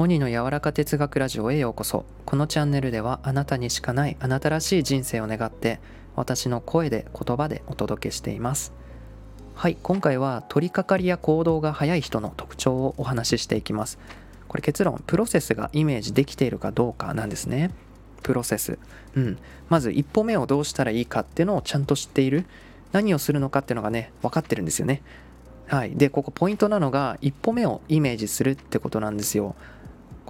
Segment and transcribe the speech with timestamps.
[0.00, 2.06] モニの柔らか哲学ラジオへようこそ。
[2.24, 5.78] このチャンネルではあなたにしかないあなたらしい人生を願って
[6.16, 8.72] 私の声で言葉でお届けしています。
[9.54, 13.98] はい今回は取り掛かりや行動が早い人の特徴をお話ししていきます。
[14.48, 17.70] これ結論プロセスがイメージできているかどうかなんですね。
[18.22, 18.78] プロセス。
[19.16, 19.38] うん。
[19.68, 22.46] まず一歩目をどうしたらいいかっていうのをちゃんと知っている。
[22.92, 25.02] 何をするのかっていうのがね分かってるんですよね。
[25.66, 29.54] はい、でここポイントなのが一歩目をイメージするってことなんですよ。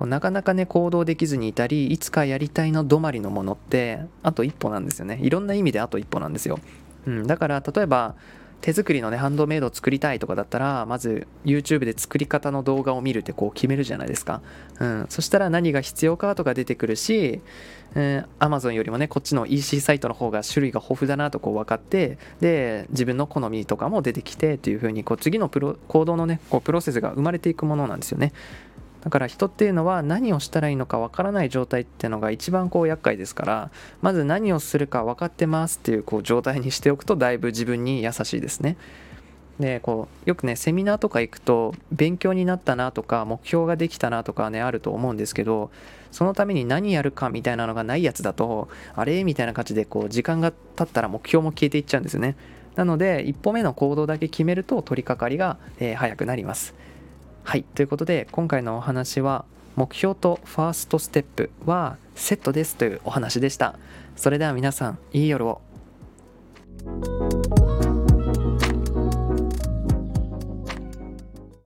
[0.00, 5.18] こうなかなかね行動できずにいたりいつかやりたいの止まりのものってあと一歩なんですよね。
[5.20, 6.58] いろんな意味であと一歩なんですよ、
[7.06, 8.14] うん、だから例えば
[8.62, 14.40] 手作りのねハンドメイドを作りたいとかだったらまず YouTube で作り方の動画を見るってこう決めるじゃないですか、
[14.78, 17.42] うん、そしたら何が必要かとか出てくるし、
[17.94, 28.32] えー、Amazon よりもねこっちの EC サイトの方が種類が豊富だなとこう分かってで自分の好みとかも出てきてっていう風にこう次のプロ行動のねこうプロセスが生まれていくものなんですよね。
[29.02, 33.70] だから人っていうのは何をしたらいいのかわからない状態っていうのが一番こう厄介ですから
[34.02, 38.76] まず何をするか分かってますっていうこう状態にしておくとだいぶ自分に優しいですね。
[39.58, 45.70] でこうよくねセミナーとか行くと勉強になったなとか目標ができたなとかねあると思うんですけど
[46.10, 52.36] そのために何やるかみたいなのがないやつだとあれみたいな感じでこう時間が経ったら目標も消えていっちゃうんですよね
[52.74, 56.74] なので一歩目の行動だけ決めると取り掛かりが、えー、早くなります
[57.42, 59.44] はいということで今回のお話は
[59.76, 63.78] 目標とファーストステップはセットですというお話でした。
[64.16, 65.62] それでは皆さんいい夜を。